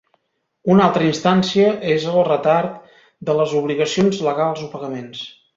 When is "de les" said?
3.29-3.55